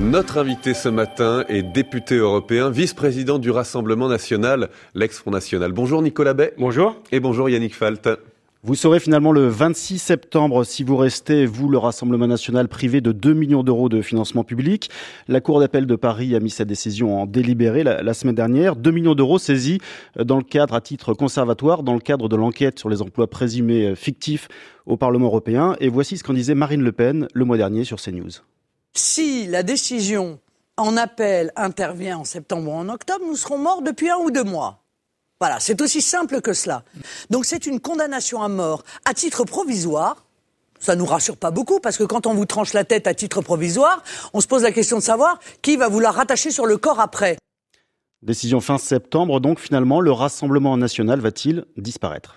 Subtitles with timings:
[0.00, 5.72] Notre invité ce matin est député européen, vice-président du Rassemblement national, l'ex-Front national.
[5.72, 6.52] Bonjour Nicolas Bay.
[6.58, 6.96] Bonjour.
[7.12, 8.06] Et bonjour Yannick Falt.
[8.62, 13.12] Vous saurez finalement le 26 septembre si vous restez, vous, le Rassemblement national, privé de
[13.12, 14.90] 2 millions d'euros de financement public.
[15.28, 18.76] La Cour d'appel de Paris a mis sa décision en délibéré la, semaine dernière.
[18.76, 19.78] 2 millions d'euros saisis
[20.22, 23.94] dans le cadre, à titre conservatoire, dans le cadre de l'enquête sur les emplois présumés
[23.94, 24.48] fictifs
[24.84, 25.74] au Parlement européen.
[25.80, 28.42] Et voici ce qu'en disait Marine Le Pen le mois dernier sur CNews.
[28.96, 30.40] Si la décision
[30.78, 34.42] en appel intervient en septembre ou en octobre, nous serons morts depuis un ou deux
[34.42, 34.84] mois.
[35.38, 36.82] Voilà, c'est aussi simple que cela.
[37.28, 40.24] Donc c'est une condamnation à mort à titre provisoire.
[40.80, 43.42] Ça nous rassure pas beaucoup parce que quand on vous tranche la tête à titre
[43.42, 44.02] provisoire,
[44.32, 47.36] on se pose la question de savoir qui va la rattacher sur le corps après.
[48.22, 52.36] Décision fin septembre, donc finalement, le Rassemblement national va-t-il disparaître?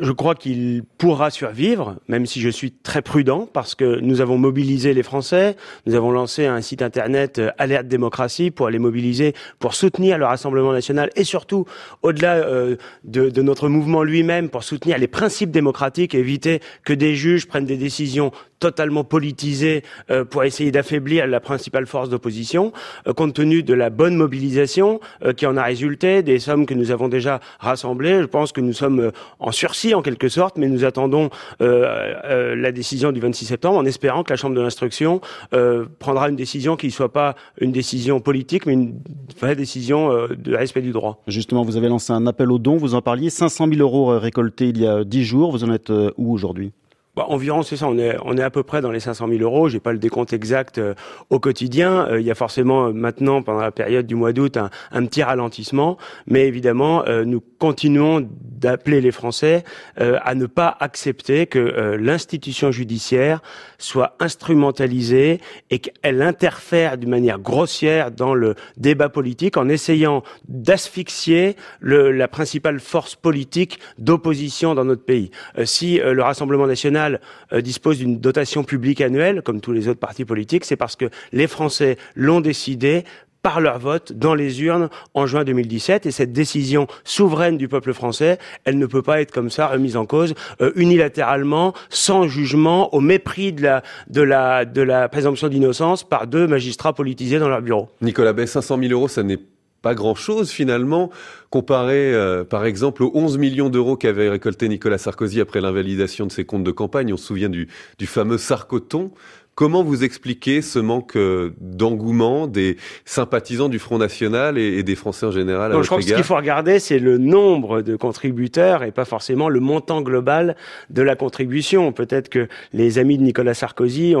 [0.00, 4.36] Je crois qu'il pourra survivre, même si je suis très prudent, parce que nous avons
[4.36, 5.56] mobilisé les Français,
[5.86, 10.26] nous avons lancé un site internet euh, Alerte Démocratie pour les mobiliser, pour soutenir le
[10.26, 11.64] Rassemblement national et surtout,
[12.02, 16.92] au-delà euh, de, de, notre mouvement lui-même, pour soutenir les principes démocratiques et éviter que
[16.92, 22.72] des juges prennent des décisions totalement politisées euh, pour essayer d'affaiblir la principale force d'opposition,
[23.16, 25.00] compte tenu de la bonne mobilisation
[25.36, 28.20] qui en a résulté, des sommes que nous avons déjà rassemblées.
[28.20, 32.56] Je pense que nous sommes en sursis en quelque sorte, mais nous attendons euh, euh,
[32.56, 35.20] la décision du 26 septembre en espérant que la Chambre de l'instruction
[35.54, 39.00] euh, prendra une décision qui ne soit pas une décision politique, mais une
[39.40, 41.22] vraie décision de respect du droit.
[41.26, 44.68] Justement, vous avez lancé un appel aux dons, vous en parliez, 500 000 euros récoltés
[44.68, 46.72] il y a 10 jours, vous en êtes où aujourd'hui?
[47.18, 47.88] Bah, environ, c'est ça.
[47.88, 49.68] On est, à peu près dans les 500 000 euros.
[49.68, 50.94] J'ai pas le décompte exact euh,
[51.30, 52.06] au quotidien.
[52.06, 55.04] Euh, il y a forcément euh, maintenant, pendant la période du mois d'août, un, un,
[55.04, 55.98] petit ralentissement.
[56.28, 59.64] Mais évidemment, nous continuons d'appeler les Français
[59.96, 63.40] à ne pas accepter que l'institution judiciaire
[63.78, 71.56] soit instrumentalisée et qu'elle interfère d'une manière grossière dans le débat politique en essayant d'asphyxier
[71.80, 75.30] la principale force politique d'opposition dans notre pays.
[75.64, 77.07] si le Rassemblement national
[77.52, 81.06] euh, dispose d'une dotation publique annuelle, comme tous les autres partis politiques, c'est parce que
[81.32, 83.04] les Français l'ont décidé
[83.42, 87.92] par leur vote dans les urnes en juin 2017 et cette décision souveraine du peuple
[87.92, 92.94] français, elle ne peut pas être comme ça remise en cause euh, unilatéralement, sans jugement,
[92.94, 97.88] au mépris de la, présomption d'innocence par deux magistrats politisés dans leur bureau.
[98.00, 99.38] Nicolas Bay, 500 000 euros, ça n'est
[99.82, 101.10] pas grand-chose finalement,
[101.50, 106.32] comparé euh, par exemple aux 11 millions d'euros qu'avait récolté Nicolas Sarkozy après l'invalidation de
[106.32, 107.12] ses comptes de campagne.
[107.12, 107.68] On se souvient du,
[108.06, 109.12] fameux Sarkoton.
[109.58, 115.26] Comment vous expliquez ce manque euh, d'engouement des sympathisants du Front National et, des Français
[115.26, 118.92] en général Je crois que ce qu'il faut regarder, c'est le nombre de contributeurs et
[118.92, 120.54] pas forcément le montant global
[120.90, 121.90] de la contribution.
[121.90, 124.14] Peut-être que les amis de Nicolas Sarkozy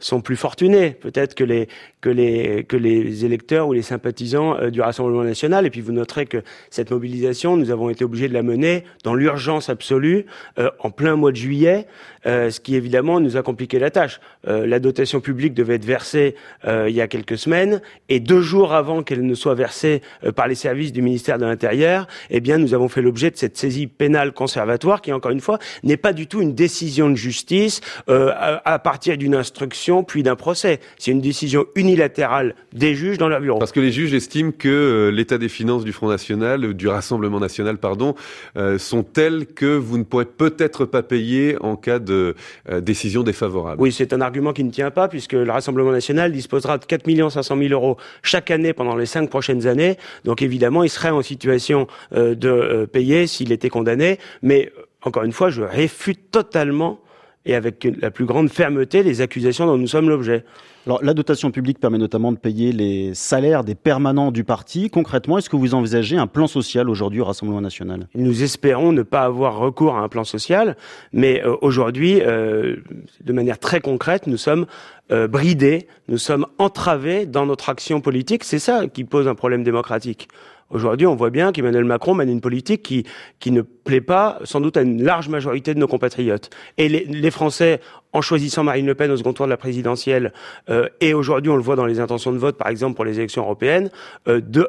[0.00, 0.90] sont plus fortunés.
[0.90, 1.68] Peut-être que les,
[2.00, 5.66] que, les, que les électeurs ou les sympathisants euh, du Rassemblement National.
[5.66, 9.14] Et puis vous noterez que cette mobilisation, nous avons été obligés de la mener dans
[9.14, 10.26] l'urgence absolue,
[10.58, 11.86] euh, en plein mois de juillet,
[12.24, 14.20] ce qui évidemment nous a compliqué la tâche.
[14.44, 16.34] la dotation publique devait être versée
[16.66, 20.32] euh, il y a quelques semaines, et deux jours avant qu'elle ne soit versée euh,
[20.32, 23.56] par les services du ministère de l'Intérieur, eh bien, nous avons fait l'objet de cette
[23.56, 27.80] saisie pénale conservatoire, qui encore une fois n'est pas du tout une décision de justice
[28.08, 28.32] euh,
[28.64, 30.80] à, partir d'une instruction puis d'un procès.
[30.98, 33.58] C'est une décision unilatérale des juges dans leur bureau.
[33.58, 37.78] Parce que les juges estiment que l'état des finances du Front National, du Rassemblement National,
[37.78, 38.14] pardon,
[38.78, 42.34] sont tels que vous ne pourrez peut-être pas payer en cas de
[42.80, 43.80] décision défavorable.
[43.80, 47.30] Oui, c'est un argument qui ne tient pas, puisque le Rassemblement national disposera de 4
[47.30, 49.96] 500 000 euros chaque année pendant les cinq prochaines années.
[50.24, 54.18] Donc évidemment, il serait en situation euh, de euh, payer s'il était condamné.
[54.42, 54.72] Mais
[55.02, 57.00] encore une fois, je réfute totalement
[57.46, 60.44] et avec la plus grande fermeté les accusations dont nous sommes l'objet.
[60.86, 64.88] Alors, la dotation publique permet notamment de payer les salaires des permanents du parti.
[64.88, 68.08] Concrètement, est-ce que vous envisagez un plan social aujourd'hui au Rassemblement national?
[68.14, 70.76] Nous espérons ne pas avoir recours à un plan social,
[71.12, 72.76] mais euh, aujourd'hui, euh,
[73.22, 74.64] de manière très concrète, nous sommes
[75.12, 78.44] euh, bridés, nous sommes entravés dans notre action politique.
[78.44, 80.28] C'est ça qui pose un problème démocratique.
[80.70, 84.76] Aujourd'hui, on voit bien qu'Emmanuel Macron mène une politique qui, ne plaît pas, sans doute,
[84.76, 86.50] à une large majorité de nos compatriotes.
[86.78, 87.80] Et les, Français,
[88.12, 90.32] en choisissant Marine Le Pen au second tour de la présidentielle,
[90.68, 93.18] euh, et aujourd'hui, on le voit dans les intentions de vote, par exemple, pour les
[93.18, 93.90] élections européennes,
[94.28, 94.64] euh, euh,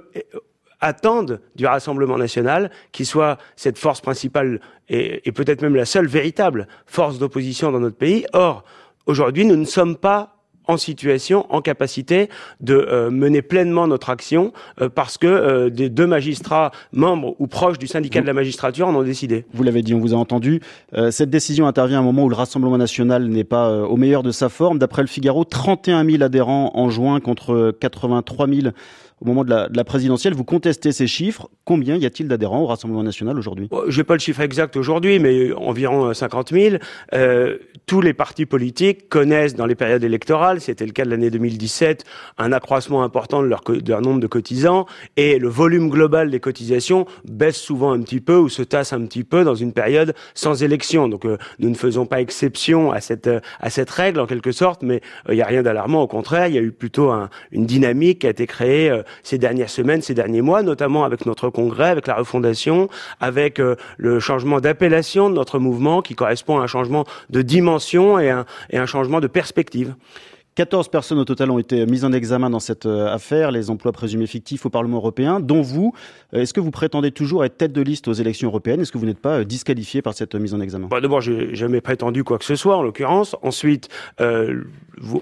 [0.79, 4.59] attendent du Rassemblement national qui soit cette force principale
[4.89, 8.25] et, et peut-être même la seule véritable force d'opposition dans notre pays.
[8.33, 8.63] Or,
[9.05, 12.29] aujourd'hui, nous ne sommes pas en situation, en capacité
[12.59, 17.47] de euh, mener pleinement notre action euh, parce que euh, des deux magistrats membres ou
[17.47, 19.45] proches du syndicat de la magistrature en ont décidé.
[19.53, 20.61] Vous l'avez dit, on vous a entendu.
[21.09, 24.31] cette décision intervient à un moment où le Rassemblement national n'est pas au meilleur de
[24.31, 24.79] sa forme.
[24.79, 28.59] D'après le Figaro, 31 000 adhérents en juin contre 83 000
[29.21, 30.33] au moment de la, présidentielle.
[30.33, 31.49] Vous contestez ces chiffres.
[31.63, 33.69] Combien y a-t-il d'adhérents au Rassemblement national aujourd'hui?
[33.87, 36.75] Je n'ai pas le chiffre exact aujourd'hui, mais environ 50 000.
[37.13, 41.29] Euh, tous les partis politiques connaissent dans les périodes électorales, c'était le cas de l'année
[41.29, 42.05] 2017,
[42.37, 44.85] un accroissement important de leur, de leur, nombre de cotisants
[45.17, 49.01] et le volume global des cotisations baisse souvent un petit peu ou se tasse un
[49.05, 51.07] petit peu dans une période sans élection.
[51.09, 53.29] Donc euh, nous ne faisons pas exception à cette,
[53.59, 56.01] à cette règle en quelque sorte, mais euh, il n'y a rien d'alarmant.
[56.01, 59.03] Au contraire, il y a eu plutôt un, une dynamique qui a été créée euh,
[59.23, 63.75] ces dernières semaines, ces derniers mois, notamment avec notre congrès, avec la refondation, avec euh,
[63.97, 68.45] le changement d'appellation de notre mouvement qui correspond à un changement de dimension et un,
[68.69, 69.95] et un changement de perspective.
[70.55, 73.93] 14 personnes au total ont été mises en examen dans cette euh, affaire, les emplois
[73.93, 75.93] présumés fictifs au Parlement européen, dont vous.
[76.33, 78.81] Euh, est-ce que vous prétendez toujours être tête de liste aux élections européennes?
[78.81, 80.87] Est-ce que vous n'êtes pas disqualifié par cette mise en examen?
[80.89, 83.37] Bah D'abord, j'ai jamais prétendu quoi que ce soit, en l'occurrence.
[83.43, 83.87] Ensuite,
[84.19, 84.63] euh,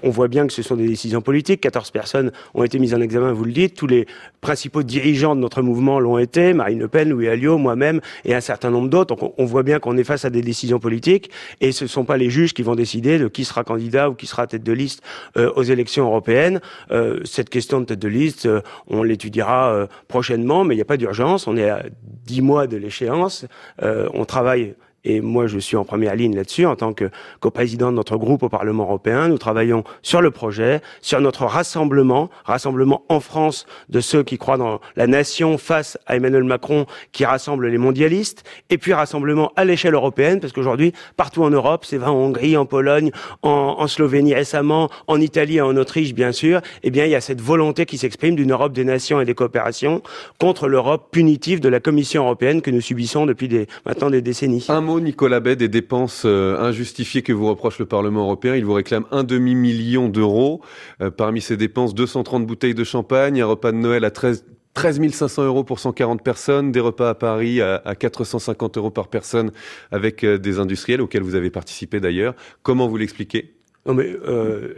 [0.02, 1.60] on voit bien que ce sont des décisions politiques.
[1.60, 3.76] 14 personnes ont été mises en examen, vous le dites.
[3.76, 4.06] Tous les
[4.40, 6.52] principaux dirigeants de notre mouvement l'ont été.
[6.52, 9.14] Marine Le Pen, Louis Alliot, moi-même et un certain nombre d'autres.
[9.14, 11.30] Donc on, voit bien qu'on est face à des décisions politiques
[11.60, 14.14] et ce ne sont pas les juges qui vont décider de qui sera candidat ou
[14.14, 15.02] qui sera tête de liste
[15.36, 16.60] euh, aux élections européennes.
[16.90, 20.86] Euh, cette question de tête de liste, euh, on l'étudiera prochainement, mais il n'y a
[20.86, 21.46] pas d'urgence.
[21.46, 21.84] On est à
[22.26, 23.46] 10 mois de l'échéance.
[23.80, 24.74] on travaille
[25.04, 27.10] et moi je suis en première ligne là-dessus en tant que
[27.40, 29.28] co-président de notre groupe au Parlement européen.
[29.28, 34.56] Nous travaillons sur le projet, sur notre rassemblement, rassemblement en France de ceux qui croient
[34.56, 39.64] dans la nation face à Emmanuel Macron qui rassemble les mondialistes, et puis rassemblement à
[39.64, 43.10] l'échelle européenne, parce qu'aujourd'hui, partout en Europe, c'est vrai en Hongrie, en Pologne,
[43.42, 47.14] en, en, Slovénie récemment, en Italie et en Autriche bien sûr, eh bien il y
[47.14, 50.02] a cette volonté qui s'exprime d'une Europe des nations et des coopérations
[50.38, 54.66] contre l'Europe punitive de la Commission européenne que nous subissons depuis des, maintenant des décennies.
[54.98, 58.56] Nicolas Bay, des dépenses euh, injustifiées que vous reproche le Parlement européen.
[58.56, 60.62] Il vous réclame un demi-million d'euros.
[61.00, 64.44] Euh, parmi ces dépenses, 230 bouteilles de champagne, un repas de Noël à 13,
[64.74, 69.52] 13 500 euros pour 140 personnes, des repas à Paris à, 450 euros par personne
[69.92, 72.34] avec euh, des industriels auxquels vous avez participé d'ailleurs.
[72.62, 73.54] Comment vous l'expliquez?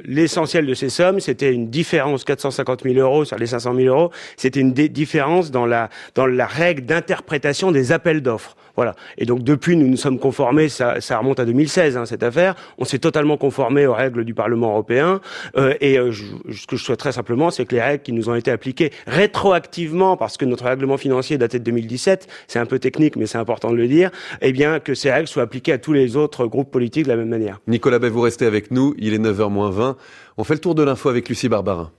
[0.05, 4.11] L'essentiel de ces sommes, c'était une différence 450 000 euros sur les 500 000 euros.
[4.37, 5.67] C'était une différence dans
[6.14, 8.56] dans la règle d'interprétation des appels d'offres.
[8.76, 8.94] Voilà.
[9.19, 10.69] Et donc depuis, nous nous sommes conformés.
[10.69, 12.54] Ça, ça remonte à 2016 hein, cette affaire.
[12.78, 15.20] On s'est totalement conformé aux règles du Parlement européen.
[15.56, 18.28] Euh, et euh, je, ce que je souhaiterais simplement, c'est que les règles qui nous
[18.28, 22.78] ont été appliquées rétroactivement, parce que notre règlement financier datait de 2017, c'est un peu
[22.78, 24.10] technique, mais c'est important de le dire.
[24.40, 27.16] Eh bien, que ces règles soient appliquées à tous les autres groupes politiques de la
[27.16, 27.60] même manière.
[27.66, 28.94] Nicolas Bay, vous restez avec nous.
[28.98, 29.96] Il est 9h 20.
[30.38, 31.90] On fait le tour de l'info avec Lucie Barbarin.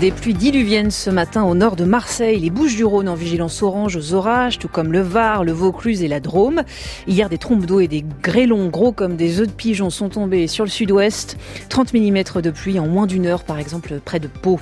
[0.00, 4.12] Des pluies diluviennes ce matin au nord de Marseille, les Bouches-du-Rhône en vigilance orange aux
[4.12, 6.62] orages, tout comme le Var, le Vaucluse et la Drôme.
[7.06, 10.46] Hier, des trompes d'eau et des grêlons gros comme des œufs de pigeon sont tombés
[10.46, 11.38] sur le sud-ouest.
[11.70, 14.60] 30 mm de pluie en moins d'une heure, par exemple, près de Pau.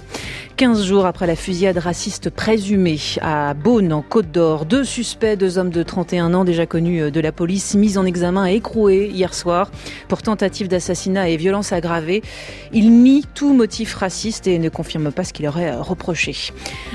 [0.57, 5.59] 15 jours après la fusillade raciste présumée à Beaune, en Côte d'Or, deux suspects, deux
[5.59, 9.35] hommes de 31 ans déjà connus de la police, mis en examen et écroués hier
[9.35, 9.71] soir
[10.09, 12.23] pour tentative d'assassinat et violence aggravée.
[12.73, 16.35] Ils nient tout motif raciste et ne confirment pas ce qu'il aurait euh, reproché.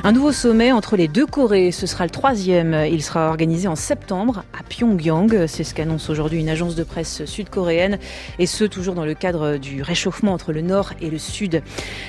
[0.04, 2.86] Un nouveau sommet entre les deux Corées, ce sera le troisième.
[2.90, 5.48] Il sera organisé en septembre à Pyongyang.
[5.48, 8.00] C'est ce qu'annonce aujourd'hui une agence de presse sud-coréenne
[8.40, 11.62] et ce toujours dans le cadre du réchauffement entre le nord et le sud.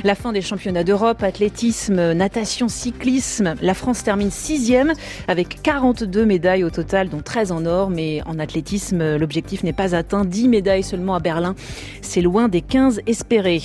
[0.05, 3.55] La fin des championnats d'Europe, athlétisme, natation, cyclisme.
[3.63, 4.93] La France termine sixième
[5.29, 7.91] avec 42 médailles au total, dont 13 en or.
[7.91, 10.25] Mais en athlétisme, l'objectif n'est pas atteint.
[10.25, 11.55] 10 médailles seulement à Berlin.
[12.01, 13.63] C'est loin des 15 espérés.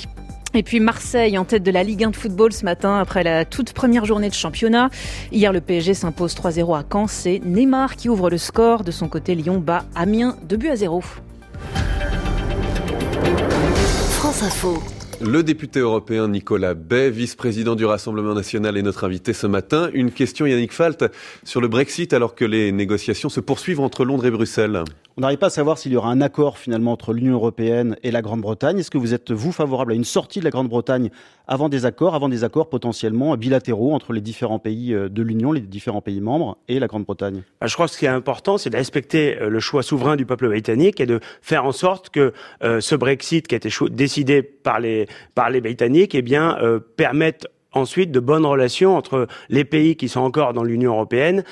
[0.53, 3.45] Et puis Marseille en tête de la Ligue 1 de football ce matin après la
[3.45, 4.89] toute première journée de championnat.
[5.31, 7.07] Hier, le PSG s'impose 3-0 à Caen.
[7.07, 8.83] C'est Neymar qui ouvre le score.
[8.83, 11.03] De son côté, Lyon bat Amiens 2 buts à 0.
[14.11, 14.81] France Info.
[15.19, 19.89] Le député européen Nicolas Bay, vice-président du Rassemblement national, est notre invité ce matin.
[19.93, 21.05] Une question, Yannick Falt,
[21.43, 24.83] sur le Brexit alors que les négociations se poursuivent entre Londres et Bruxelles.
[25.17, 28.11] On n'arrive pas à savoir s'il y aura un accord finalement entre l'Union européenne et
[28.11, 28.77] la Grande-Bretagne.
[28.77, 31.09] Est-ce que vous êtes, vous, favorable à une sortie de la Grande-Bretagne
[31.47, 35.51] avant des accords, avant des accords potentiellement bilatéraux entre les différents pays euh, de l'Union,
[35.51, 38.57] les différents pays membres et la Grande-Bretagne bah, Je crois que ce qui est important,
[38.57, 42.09] c'est de respecter euh, le choix souverain du peuple britannique et de faire en sorte
[42.09, 46.57] que euh, ce Brexit qui a été décidé par les, par les Britanniques eh bien,
[46.95, 51.43] permette ensuite de bonnes relations entre les pays qui sont encore dans l'Union européenne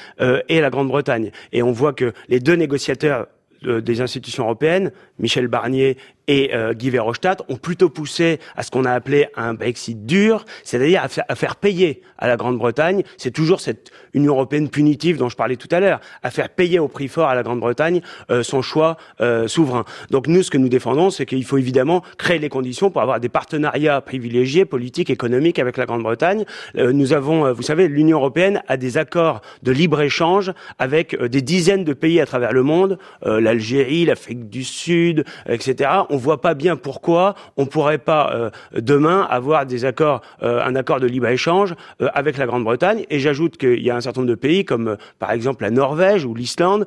[0.49, 1.31] et la Grande-Bretagne.
[1.51, 3.27] Et on voit que les deux négociateurs
[3.63, 8.85] des institutions européennes, Michel Barnier et euh, Guy Verhofstadt ont plutôt poussé à ce qu'on
[8.85, 13.03] a appelé un Brexit dur, c'est-à-dire à, faire payer à la Grande-Bretagne.
[13.17, 16.79] C'est toujours cette Union européenne punitive dont je parlais tout à l'heure, à faire payer
[16.79, 18.01] au prix fort à la Grande-Bretagne
[18.31, 19.85] euh, son choix euh, souverain.
[20.09, 23.19] Donc nous, ce que nous défendons, c'est qu'il faut évidemment créer les conditions pour avoir
[23.19, 26.45] des partenariats privilégiés, politiques, économiques avec la Grande-Bretagne.
[26.75, 31.93] nous avons, vous savez, l'Union européenne a des accords de libre-échange avec des dizaines de
[31.93, 37.65] pays à travers le monde, l'Algérie, l'Afrique du Sud, etc voit pas bien pourquoi on
[37.65, 42.37] pourrait pas euh, demain avoir des accords, euh, un accord de libre échange euh, avec
[42.37, 43.05] la Grande-Bretagne.
[43.09, 46.25] Et j'ajoute qu'il y a un certain nombre de pays comme par exemple la Norvège
[46.25, 46.85] ou l'Islande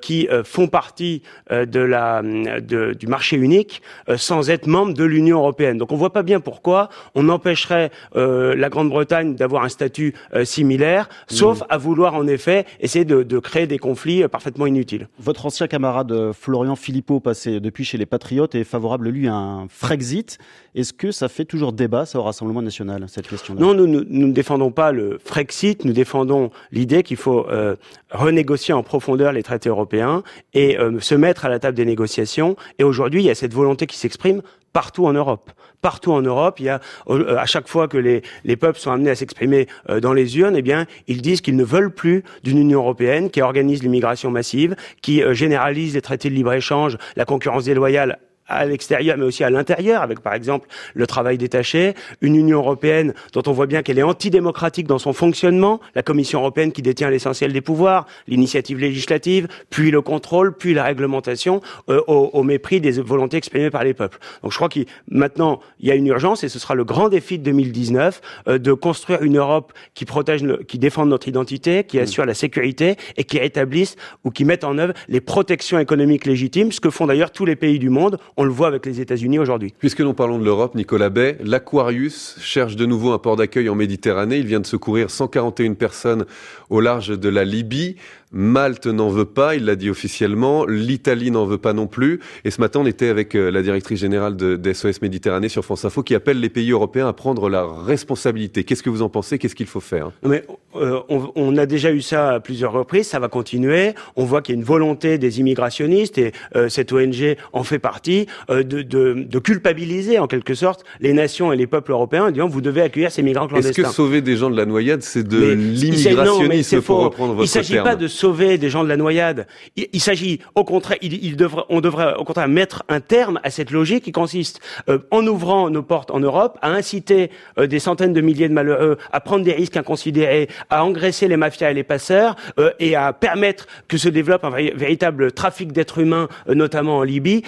[0.00, 3.82] qui font partie de la du marché unique
[4.16, 5.78] sans être membres de l'Union européenne.
[5.78, 10.14] Donc on voit pas bien pourquoi on empêcherait la Grande-Bretagne d'avoir un statut
[10.44, 11.66] similaire, sauf mmh.
[11.68, 15.08] à vouloir en effet essayer de, de créer des conflits parfaitement inutiles.
[15.18, 19.68] Votre ancien camarade Florian Philippot, passé depuis chez les Patriotes, est favorable, lui, à un
[19.68, 20.38] Frexit.
[20.74, 23.58] Est-ce que ça fait toujours débat, ça, au Rassemblement national, cette question-là?
[23.58, 27.76] Non, nous, ne défendons pas le Frexit, nous défendons l'idée qu'il faut euh,
[28.10, 32.56] renégocier en profondeur les traités européens et euh, se mettre à la table des négociations.
[32.78, 34.42] Et aujourd'hui, il y a cette volonté qui s'exprime
[34.74, 35.50] partout en Europe.
[35.80, 38.90] Partout en Europe, il y a euh, à chaque fois que les, les peuples sont
[38.90, 39.68] amenés à s'exprimer
[40.02, 43.40] dans les urnes, eh bien, ils disent qu'ils ne veulent plus d'une Union européenne qui
[43.40, 49.24] organise l'immigration massive, qui généralise les traités de libre-échange, la concurrence déloyale à l'extérieur, mais
[49.24, 53.66] aussi à l'intérieur, avec par exemple le travail détaché, une Union européenne dont on voit
[53.66, 58.06] bien qu'elle est antidémocratique dans son fonctionnement, la Commission européenne qui détient l'essentiel des pouvoirs,
[58.28, 63.84] l'initiative législative, puis le contrôle, puis la réglementation, euh, au, mépris des volontés exprimées par
[63.84, 64.18] les peuples.
[64.42, 67.08] Donc je crois que maintenant il y a une urgence et ce sera le grand
[67.08, 71.98] défi de 2019 euh, de construire une Europe qui protège, qui défende notre identité, qui
[71.98, 76.72] assure la sécurité et qui rétablisse ou qui mette en œuvre les protections économiques légitimes,
[76.72, 78.18] ce que font d'ailleurs tous les pays du monde.
[78.38, 79.72] On le voit avec les États-Unis aujourd'hui.
[79.78, 83.74] Puisque nous parlons de l'Europe, Nicolas Bay, l'Aquarius cherche de nouveau un port d'accueil en
[83.74, 84.36] Méditerranée.
[84.36, 86.26] Il vient de secourir 141 personnes
[86.68, 87.96] au large de la Libye.
[88.32, 90.66] Malte n'en veut pas, il l'a dit officiellement.
[90.66, 92.20] L'Italie n'en veut pas non plus.
[92.44, 95.84] Et ce matin, on était avec euh, la directrice générale de, SOS Méditerranée sur France
[95.84, 98.64] Info qui appelle les pays européens à prendre la responsabilité.
[98.64, 99.38] Qu'est-ce que vous en pensez?
[99.38, 100.10] Qu'est-ce qu'il faut faire?
[100.24, 103.06] Mais euh, on, a déjà eu ça à plusieurs reprises.
[103.06, 103.94] Ça va continuer.
[104.16, 107.78] On voit qu'il y a une volonté des immigrationnistes et euh, cette ONG en fait
[107.78, 112.48] partie de, de, culpabiliser en quelque sorte les nations et les peuples européens en disant
[112.48, 113.82] vous devez accueillir ces migrants clandestins.
[113.82, 117.62] Est-ce que sauver des gens de la noyade, c'est de l'immigrationnisme pour reprendre votre terme
[117.62, 119.46] Il s'agit pas de sauver des gens de la noyade.
[119.76, 123.70] Il, s'agit, au contraire, il, devrait, on devrait au contraire mettre un terme à cette
[123.70, 128.12] logique qui consiste, euh, en ouvrant nos portes en Europe, à inciter euh, des centaines
[128.12, 131.84] de milliers de malheureux à prendre des risques inconsidérés, à engraisser les mafias et les
[131.84, 137.02] passeurs, euh, et à permettre que se développe un véritable trafic d'êtres humains, notamment en
[137.02, 137.42] Libye.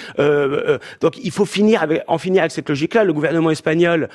[1.01, 3.05] donc, il faut finir avec, en finir avec cette logique-là.
[3.05, 4.09] Le gouvernement espagnol,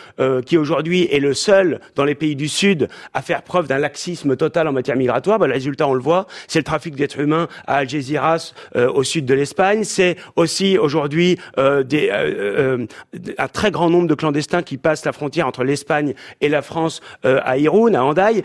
[0.46, 4.36] qui aujourd'hui est le seul dans les pays du Sud à faire preuve d'un laxisme
[4.36, 7.48] total en matière migratoire, bah, le résultat, on le voit, c'est le trafic d'êtres humains
[7.68, 9.84] à Algeciras, euh, au sud de l'Espagne.
[9.84, 12.86] C'est aussi aujourd'hui euh, euh,
[13.38, 17.02] un très grand nombre de clandestins qui passent la frontière entre l'Espagne et la France
[17.24, 18.44] à Irun, à Andaï.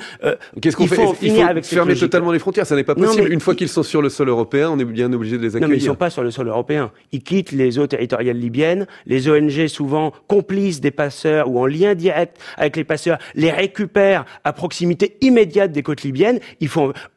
[0.61, 2.67] Qu'est-ce qu'on fait Il faut avec fermer totalement les frontières.
[2.67, 3.33] Ça n'est pas possible.
[3.33, 5.69] Une fois qu'ils sont sur le sol européen, on est bien obligé de les accueillir.
[5.69, 6.91] Non, mais ils sont pas sur le sol européen.
[7.13, 8.87] Ils quittent les eaux territoriales libyennes.
[9.07, 14.25] Les ONG, souvent complices des passeurs ou en lien direct avec les passeurs, les récupèrent
[14.45, 16.41] à proximité immédiate des côtes libyennes.
[16.61, 16.69] Il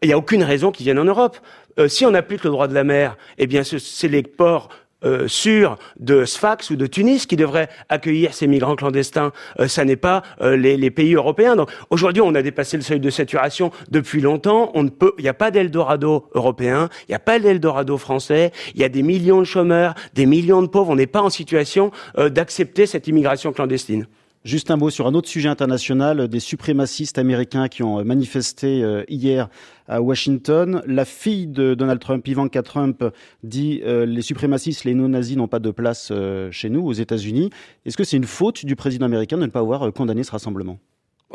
[0.03, 1.37] n'y a aucune raison viennent en Europe.
[1.79, 4.69] Euh, si on applique le droit de la mer, eh bien, c'est les ports
[5.03, 9.31] euh, sûrs de Sfax ou de Tunis qui devraient accueillir ces migrants clandestins.
[9.59, 11.55] Euh, ça n'est pas les, pays européens.
[11.55, 14.71] Donc aujourd'hui, on a dépassé le seuil de saturation depuis longtemps.
[14.75, 18.51] On ne peut, il n'y a pas d'Eldorado européen, il n'y a pas d'Eldorado français.
[18.75, 20.91] Il y a des millions de chômeurs, des millions de pauvres.
[20.91, 24.05] On n'est pas en situation d'accepter cette immigration clandestine.
[24.43, 29.03] Juste un mot sur un autre sujet international, des suprémacistes américains qui ont manifesté euh,
[29.07, 29.49] hier
[29.87, 30.81] à Washington.
[30.87, 33.03] La fille de Donald Trump, Ivanka Trump,
[33.43, 37.51] dit euh, les suprémacistes, les non-nazis n'ont pas de place euh, chez nous, aux États-Unis.
[37.85, 40.79] Est-ce que c'est une faute du président américain de ne pas avoir condamné ce rassemblement?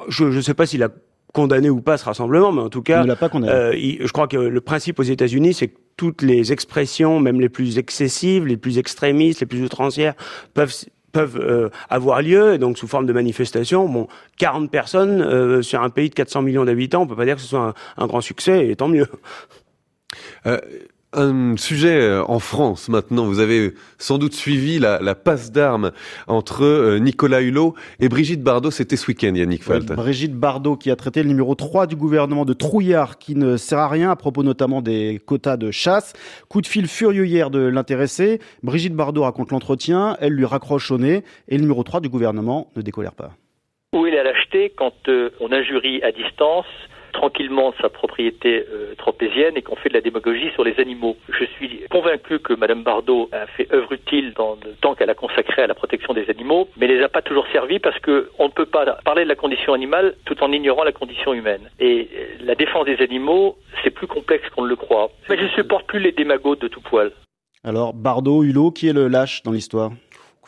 [0.09, 0.89] Je ne sais pas s'il a
[1.33, 5.05] condamné ou pas ce rassemblement, mais en tout cas, je crois que le principe aux
[5.05, 9.63] États-Unis, c'est que toutes les expressions, même les plus excessives, les plus extrémistes, les plus
[9.63, 10.15] outrancières,
[10.55, 10.75] peuvent
[11.13, 13.89] peuvent euh, avoir lieu, et donc sous forme de manifestation.
[13.89, 14.09] Bon,
[14.39, 17.43] 40 personnes euh, sur un pays de 400 millions d'habitants, on peut pas dire que
[17.43, 19.07] ce soit un, grand succès, et tant mieux.
[20.47, 20.59] Euh,
[21.17, 23.25] un sujet euh, en France maintenant.
[23.25, 25.93] Vous avez sans doute suivi la, passe d'armes
[26.27, 28.71] entre euh, Nicolas Hulot et Brigitte Bardot.
[28.71, 29.87] C'était ce week-end, Yannick Falt.
[29.87, 33.79] Brigitte Bardot qui a traité le numéro 3 du gouvernement de trouillard qui ne sert
[33.79, 36.13] à rien à propos notamment des quotas de chasse.
[36.49, 38.41] Coup de fil furieux hier de l'intéressé.
[38.63, 40.17] Brigitte Bardot raconte l'entretien.
[40.21, 43.31] Elle lui raccroche au nez et le numéro 3 du gouvernement ne décolère pas.
[43.95, 46.67] Où il est à l'acheter quand euh, on injurie à distance
[47.17, 51.17] tranquillement sa propriété euh, tropézienne et qu'on fait de la démagogie sur les animaux.
[51.29, 55.15] Je suis convaincu que Madame Bardot a fait œuvre utile dans le temps qu'elle a
[55.15, 58.45] consacré à la protection des animaux, mais les a pas toujours servis parce que on
[58.45, 61.71] ne peut pas parler de la condition animale tout en ignorant la condition humaine.
[61.81, 65.11] Et euh, la défense des animaux, c'est plus complexe qu'on ne le croit.
[65.31, 67.13] Mais je supporte plus les démagogues de tout poil.
[67.65, 69.91] Alors, Bardot, Hulot, qui est le lâche dans l'histoire?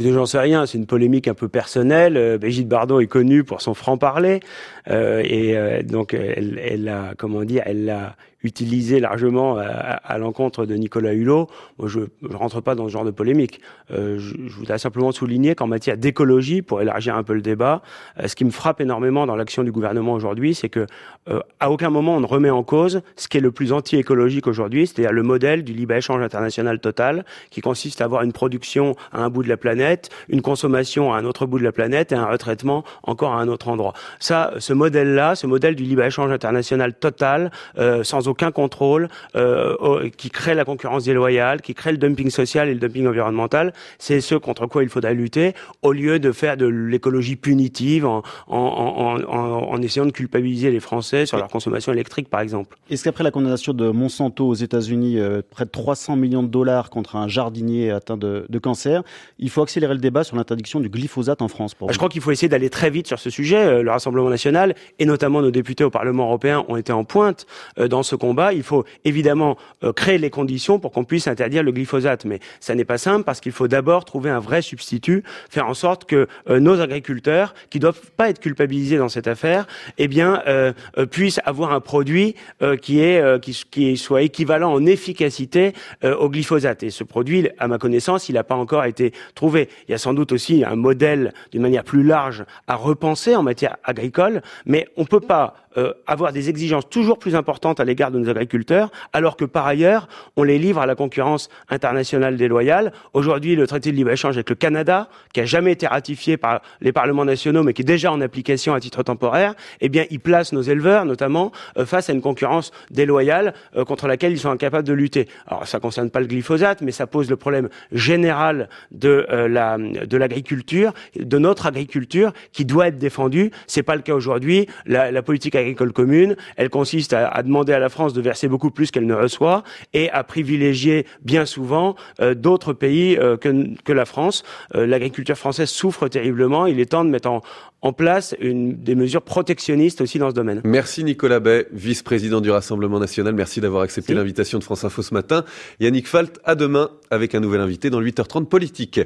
[0.01, 2.17] J'en sais rien, c'est une polémique un peu personnelle.
[2.17, 4.41] Euh, Brigitte Bardot est connue pour son franc-parler.
[4.89, 10.75] Euh, et euh, donc, elle, a, comment dire, elle l'a utilisé largement à, l'encontre de
[10.75, 11.49] Nicolas Hulot.
[11.79, 13.61] Moi, je ne rentre pas dans ce genre de polémique.
[13.91, 17.83] Euh, je, je, voudrais simplement souligner qu'en matière d'écologie, pour élargir un peu le débat,
[18.21, 20.87] euh, ce qui me frappe énormément dans l'action du gouvernement aujourd'hui, c'est que
[21.29, 24.47] euh, à aucun moment on ne remet en cause ce qui est le plus anti-écologique
[24.47, 29.23] aujourd'hui, c'est-à-dire le modèle du libre-échange international total, qui consiste à avoir une production à
[29.23, 32.15] un bout de la planète, une consommation à un autre bout de la planète et
[32.15, 33.95] un retraitement encore à un autre endroit.
[34.21, 40.31] Ça, ce modèle-là, ce modèle du libre-échange international total, euh, sans aucun contrôle, euh, qui
[40.31, 43.73] crée la concurrence déloyale, qui crée le dumping social et le dumping environnemental.
[43.99, 48.23] C'est ce contre quoi il faudrait lutter, au lieu de faire de l'écologie punitive en,
[48.49, 52.77] en, en, en, essayant de culpabiliser les Français sur leur consommation électrique, par exemple.
[52.91, 56.91] Est-ce qu'après la condamnation de Monsanto aux États-Unis, euh, près de 300 millions de dollars
[56.91, 59.03] contre un jardinier atteint de, de cancer,
[59.39, 62.21] il faut accélérer le débat sur l'interdiction du glyphosate en France pour Je crois qu'il
[62.21, 63.59] faut essayer d'aller très vite sur ce sujet.
[63.59, 67.47] Euh, le Rassemblement national et notamment nos députés au Parlement européen ont été en pointe
[67.79, 68.53] dans ce combat.
[68.53, 72.75] Il faut évidemment euh, créer les conditions pour qu'on puisse interdire le glyphosate, mais ça
[72.75, 76.27] n'est pas simple parce qu'il faut d'abord trouver un vrai substitut, faire en sorte que
[76.51, 79.67] euh, nos agriculteurs, qui doivent pas être culpabilisés dans cette affaire,
[79.99, 80.73] eh bien euh,
[81.11, 82.35] puissent avoir un produit
[82.83, 85.73] qui est qui, qui, soit équivalent en efficacité
[86.03, 86.83] au glyphosate.
[86.83, 89.69] Et ce produit, à ma connaissance, il n'a pas encore été trouvé.
[89.89, 93.43] Il y a sans doute aussi un modèle d'une manière plus large à repenser en
[93.43, 98.11] matière agricole, mais on peut pas euh, avoir des exigences toujours plus importantes à l'égard
[98.11, 102.93] de nos agriculteurs, alors que par ailleurs, on les livre à la concurrence internationale déloyale.
[103.13, 106.91] Aujourd'hui, le traité de libre-échange avec le Canada, qui a jamais été ratifié par les
[106.91, 110.53] parlements nationaux, mais qui est déjà en application à titre temporaire, eh bien, il place
[110.53, 114.87] nos éleveurs, notamment, euh, face à une concurrence déloyale euh, contre laquelle ils sont incapables
[114.87, 115.29] de lutter.
[115.47, 120.17] Alors, ça concerne pas le glyphosate, mais ça pose le problème général de la de
[120.17, 123.51] l'agriculture, de notre agriculture, qui doit être défendue.
[123.67, 124.67] C'est pas le cas aujourd'hui.
[124.87, 126.37] La politique agricole commune.
[126.57, 130.11] Elle consiste à, demander à la France de verser beaucoup plus qu'elle ne reçoit et
[130.11, 134.45] à privilégier bien souvent euh, d'autres pays euh, que, que, la France.
[134.75, 136.67] Euh, l'agriculture française souffre terriblement.
[136.67, 137.43] Il est temps de mettre en,
[137.83, 140.61] en place une, des mesures protectionnistes aussi dans ce domaine.
[140.65, 143.35] Merci Nicolas Bay, vice-président du Rassemblement national.
[143.35, 145.45] Merci d'avoir accepté l'invitation de France Info ce matin.
[145.81, 148.97] Yannick Falt, à demain avec un nouvel invité dans 8h30 politique.